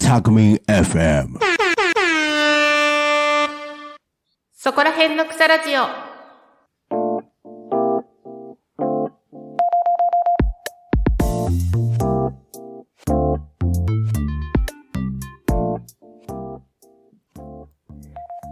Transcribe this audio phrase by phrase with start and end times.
[0.00, 1.38] タクミン FM
[4.54, 5.82] そこら辺の草ラジオ。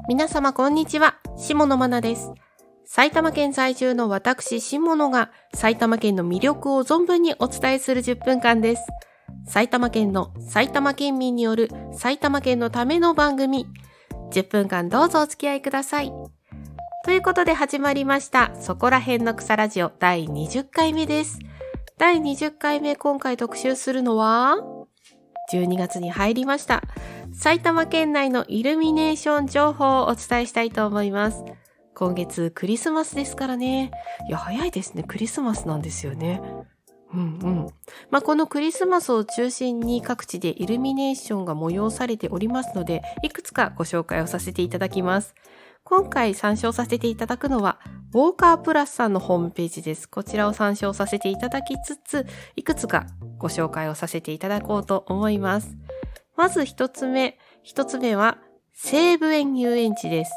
[0.07, 2.46] 皆様こんにちは、下野真奈です。
[2.89, 8.83] 埼玉県在住の私、下野が埼玉県の魅力を存分にお伝えする10分間です。
[9.45, 13.67] 埼玉県の埼玉県民による埼玉県のための番組。
[14.31, 16.13] 10分間どうぞお付き合いください。
[17.05, 21.41] ということで始まりました、そこら辺の草ラジオ第20回目です。
[21.99, 24.59] 第20回目今回特集するのは、
[25.53, 26.83] 12月に入りました。
[27.35, 31.45] 埼玉県内のイルミネーション情報をお伝えしたいと思います。
[31.97, 33.91] 今月クリスマスですからね。
[34.29, 35.03] いや、早いですね。
[35.03, 36.43] クリスマスなんですよね。
[37.15, 37.67] うんうん。
[38.11, 45.35] まあ、このクリスマスを中心に各地でイルミネーションが催されておりますので、いくつかご紹介をさせていただきます。
[45.85, 47.79] 今回参照させていただくのは、
[48.13, 50.07] ウォーカープラスさんのホームページです。
[50.07, 53.07] こちらを参照させていただきつつ、いくつか
[53.39, 55.79] ご紹介をさせていただこうと思います。
[56.37, 57.39] まず一つ目。
[57.63, 58.37] 一つ目は、
[58.75, 60.33] 西武園遊園地です。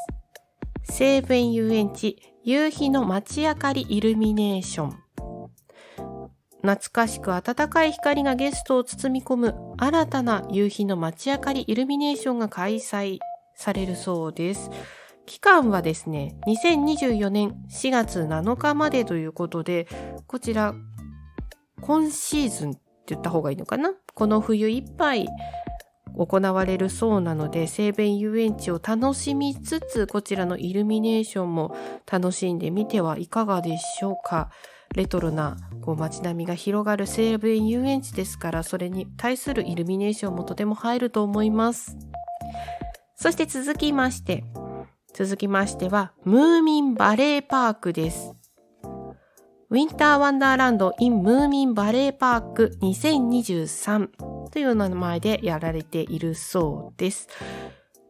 [0.90, 4.98] 西武園遊園地、夕日の街明かりイルミネーション。
[6.62, 13.18] 懐かしく暖かい光がゲストを包み込む新たな夕日の街明かりイルミネーションが開催
[13.54, 14.70] されるそうです。
[15.26, 19.86] 期間はですね、2024年4月7日までということで、
[20.26, 20.74] こちら、
[21.80, 23.94] 今シーズンって言った方がいいのかな？
[24.14, 25.28] この冬いっぱい
[26.26, 31.74] 行われるそうなので、西弁遊園地を楽しみつつ、こちらのイルミネーションも
[32.10, 34.50] 楽しんでみてはいかがでしょうか。
[34.94, 41.96] レトロなこう街並みが広がる西武園遊園地ですから、それに対するイルミネーションもとても入ると思います。
[43.16, 44.44] そして続きまして、
[45.14, 48.34] 続きましては、ムーミンバレーパークです。
[49.70, 54.08] ウィンターワンダーランド in ムーミンバレーパーク2023
[54.50, 57.28] という名前でやられているそうです。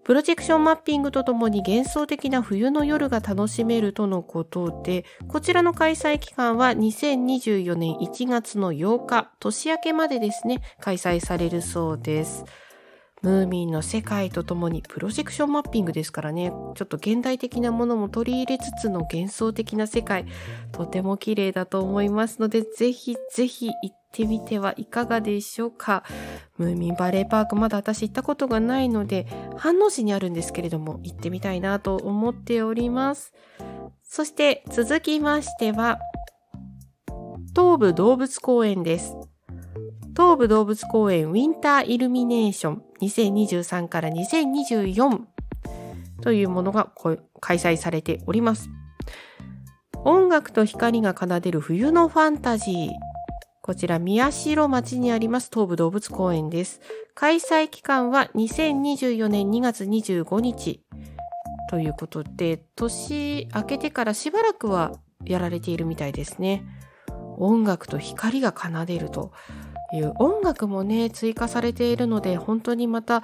[0.02, 12.44] プロジェクションマッピングとともに幻想的な冬の夜が楽しめるとのことで、こちらの開催期間は2024年1月の8日、年明けまでですね、開催されるそうです。
[13.22, 20.26] ムーミンの世界とともにプロジェクションマッピングですからね、ちょっと現代的なものも取り入れつつの幻想的な世界、
[20.72, 26.03] とても綺麗だと思いますので、ぜひぜひ行ってみてはいかがでしょうか。
[26.56, 29.26] ムーミンバレーパークまだ私行ったことがないので、
[29.56, 33.34] 飯能市にあるんですけれども、行ってみたいなと思っております。
[34.02, 35.98] そして続きましては、
[37.54, 39.14] 東武動物公園です。
[40.20, 45.19] 東武動物公園ウィンターイルミネーション2023から2024
[46.20, 46.92] というものが
[47.41, 48.69] 開催されております。
[50.04, 52.91] 音楽と光が奏でる冬のファンタジー。
[53.62, 56.82] こちら宮代町にあります東武動物公園です。
[57.14, 60.84] 開催期間は2024年2月25日
[61.70, 64.92] ということで、年明けてからしばらくは
[65.25, 66.62] やられているみたいですね。
[67.38, 69.32] 音楽と光が奏でると
[69.92, 73.22] いう音楽もね追加されているので本当にまた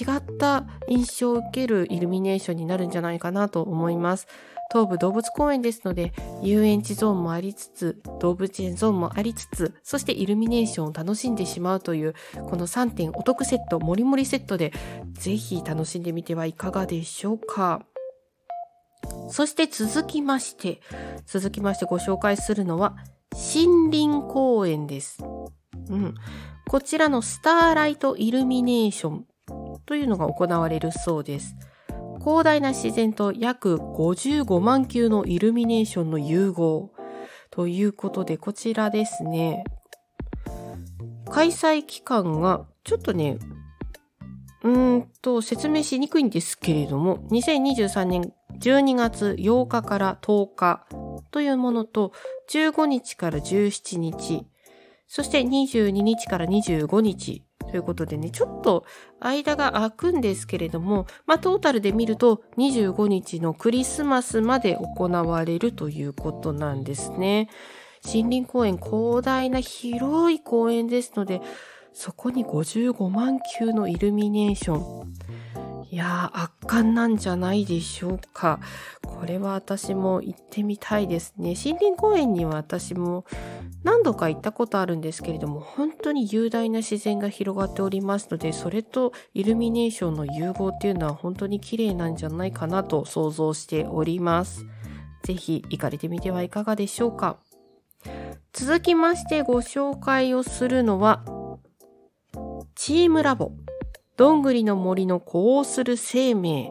[0.00, 4.26] 違った印象を受けるイルミネーションになるんじゃないかなと思います
[4.72, 12.14] 東武動物公園ですので遊園地ゾーンもありつつ動物園ゾーンもありつつそしてイルミネーションを楽しんでしまうという
[12.48, 14.72] この3点お得セットもりもりセットで
[15.12, 17.82] ぜひ楽しんでみてはいかがでしょうか
[19.30, 20.80] そして続きまして
[21.26, 22.96] 続きましてご紹介するのは
[23.34, 25.18] 森林公園です。
[25.88, 26.14] うん。
[26.66, 29.26] こちらのスターライトイルミネーション
[29.86, 31.56] というのが行われるそうです。
[32.20, 36.90] 広大な自然と約55万球のイルミネーションの融合
[37.50, 39.64] ということで、こちらですね。
[41.30, 43.38] 開催期間がちょっとね、
[44.62, 50.86] うんと説明しにくいんですけれども、2023年12月8日から10日
[51.30, 52.12] というものと、
[52.50, 54.46] 15日から17日、
[55.06, 58.84] そして22日から25日ということでね、ちょっと
[59.20, 67.48] 間が空くんですけれども、まあトータルで見ると25日のクリスマスまで行われるということなんですね。
[68.04, 71.40] 森林公園広大な広い公園ですので、
[71.92, 75.14] そこに55万球のイルミネーション。
[75.94, 78.58] いやー、圧巻なんじゃないでしょうか。
[79.06, 81.54] これは私も行ってみたいですね。
[81.54, 83.24] 森林公園には私も
[83.84, 94.66] 何度か行ったことあるんですけれども、本当に雄大な自然が広がっておりますので、それとイルミネーションの融合っていうのは本当に綺麗なんじゃないかなと想像しております。
[95.22, 97.36] ぜひ行かれてみてはいかがでしょうか。
[98.52, 101.24] 続きましてご紹介をするのは、
[102.74, 103.52] チームラボ。
[104.16, 106.70] どんぐりの森の呼応する生命。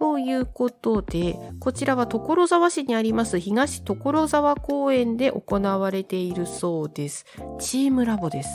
[0.00, 7.26] ということで、こちらは所沢市にあります東所沢公園で行われているそうです。
[7.60, 8.48] チームラボです。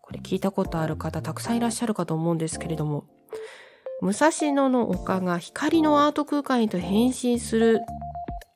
[0.00, 3.04] これ聞いたことある方たくさんいらっしゃるかと思うんですけれども、
[4.00, 7.80] 武蔵野の丘が光のアート空間へと変身する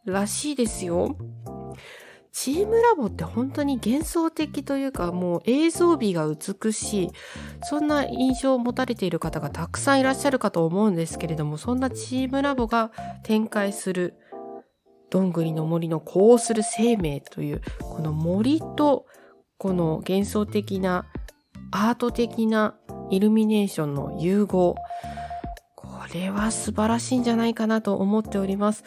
[0.05, 1.17] らしいですよ。
[2.33, 7.11] チームラボって本当に幻想的というかもう映像美が美しい
[7.63, 12.91] そんな印象を持たれている方がたくさんいらっしゃるかと思うんですけれどもそんなチームラボが
[13.23, 14.15] 展開する
[15.11, 19.05] どんぐりの森のこうする生命というこの森と
[19.59, 21.07] この幻想的な
[21.71, 22.75] アート的な
[23.11, 24.75] イルミネーションの融合
[25.77, 28.85] これは素晴らしいんじゃないかなと思っております。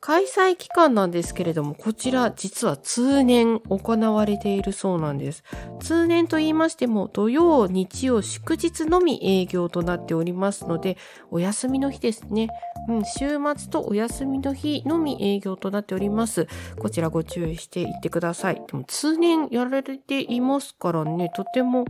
[0.00, 5.44] 開催期間なんですけれども、こちら実は通年行われているそうなんです。
[5.80, 10.96] 通年と言いましても、土曜、日曜、祝日のみ営業となっておりますので、
[11.30, 12.48] お休みの日ですね。
[12.88, 16.48] うん、週末とお休みの日のみ営業となっております。
[16.78, 18.62] こちらご注意していってください。
[18.66, 21.84] でも通年やられていますからね、とても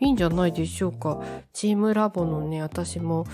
[0.00, 1.22] いいんじゃないでしょうか。
[1.54, 3.24] チームラボのね、私も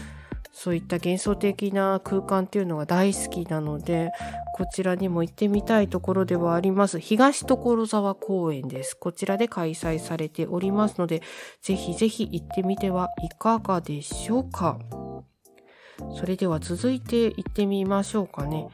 [0.53, 4.11] そういった幻想的な空間っていうのが大好きなので、
[4.55, 6.99] こちらにも行ってみたいところではあります。
[6.99, 8.95] 東所沢公園です。
[8.95, 11.23] こちらで開催されておりますので、
[11.63, 14.79] ぜひぜひ行ってみてはいかがでしょうか。
[16.15, 18.69] それでは続いて行ってみましょうかね。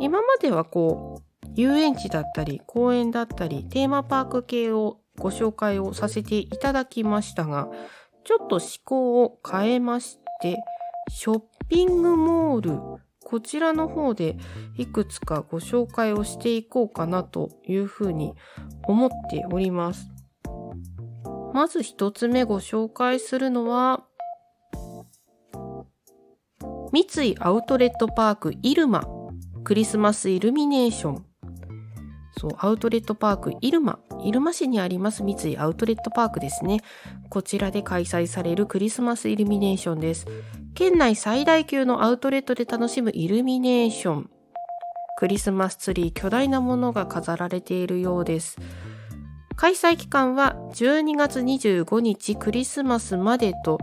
[0.00, 7.68] 今まではこう、遊園地だったり、公園だったり、テーマパーク系をご紹介をさせていただきましたが、
[8.24, 10.56] ちょっと思考を変えまして、
[11.08, 14.36] ショッピングモール、こちらの方で
[14.76, 18.34] いくつかご紹介をしていこうかなというふうに
[18.84, 20.10] 思っております。
[21.52, 24.04] まず一つ目ご紹介するのは、
[26.92, 29.04] 三井アウトレットパークイルマ
[29.64, 31.26] クリスマスイルミネーション。
[32.36, 33.98] そう、アウトレットパークイルマ。
[34.24, 36.80] 入間市にあります三井アウトレットパークですね。
[37.28, 40.26] こちらで開催されるクリスマスイルミネーションです。
[40.74, 44.30] 県内最大級のアウトレットで楽しむイルミネーション。
[45.18, 48.56] クリスマスツリー巨大なものが飾られているようです。
[49.54, 53.78] 開催期間は12月25日クリスマスまでと、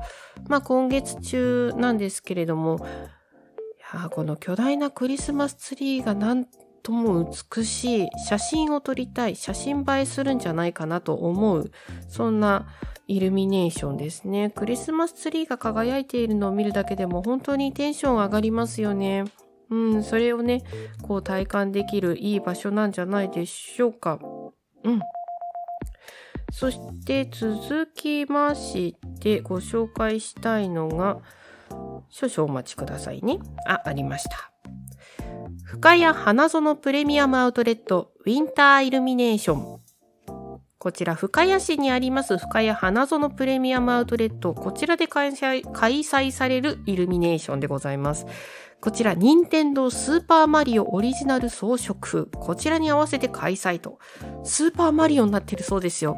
[0.48, 6.48] まあ今月中なんですけれども、いやこの巨大なクリスマスツリーがなん
[6.82, 11.72] とも美しい写真を撮りたい写真映えするんじゃないかなと思う
[12.08, 12.68] そんな
[13.10, 19.26] イルミネーションですねクリスマスツリーが輝いているのを見るだけでも本当にテンション上がりますよね
[19.70, 20.64] うんそれをね
[21.02, 24.20] こう体感できるいい場所なんじゃないでしょうか
[24.84, 25.00] うん
[26.52, 31.20] そして続きましてご紹介したいのが
[32.10, 33.40] 少々お待ちくださいね。
[33.68, 34.52] あ、ありました。
[35.64, 39.80] 深谷花園プレミアムアウトレットウィンターイルミネーション。
[40.80, 44.54] こちら深谷市にあります深谷花園プレミアムアウトレット。
[44.54, 48.26] こちらで開催されるイルミネーションでございます。
[48.80, 52.28] こちら、任天堂スーパーマリオオリジナル装飾。
[52.28, 54.00] こちらに合わせて開催と。
[54.46, 56.16] スーパーマリオになってるそうですよ。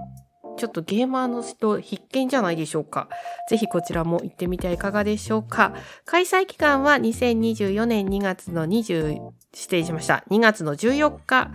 [0.57, 3.09] ちょっとゲーマーの人必見じゃないでしょうか。
[3.49, 5.73] ぜひこちらも行ってみてはいかがでしょうか。
[6.05, 9.17] 開催期間は2024年2月の20、
[9.55, 10.23] 失礼しました。
[10.29, 11.49] 2月の14日、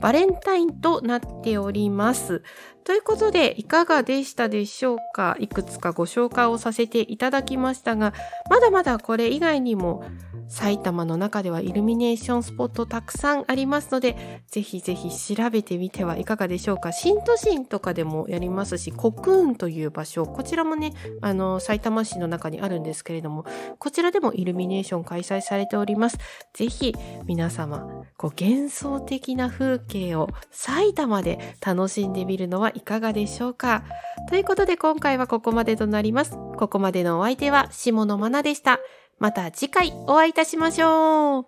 [0.00, 2.42] バレンタインとなっております。
[2.84, 5.36] ということで、いかがでしたでしょうか？
[5.40, 8.12] いくつかご紹介をさせていただきましたが、
[8.50, 10.04] まだまだこれ以外にも
[10.48, 16.92] 埼玉の中ではイルミネーションスポットたくさんありますので、ぜひぜひ調べてみてはいかがでしょうか？
[16.92, 23.46] 新都心とかでもやりますし、コクーンという場所、こちらもね、あの、埼玉市の中にあるんですけれども、
[23.78, 26.18] こちらでもイルミネーション開催されております。
[26.52, 33.84] ぜひ皆様、こう幻想的な風景を埼玉で楽しんでみるのはいかがでしょうか？
[34.28, 36.36] ということで今回はここまでとなります。
[36.56, 38.78] ここまでのお相手は下野真奈でした。
[39.18, 41.46] また次回お会いいたしましょう。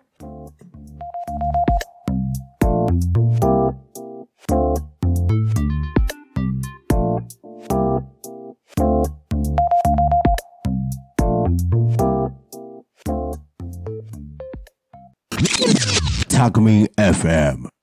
[16.29, 17.76] Takumi FM